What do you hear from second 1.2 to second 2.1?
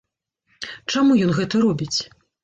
ён гэта робіць?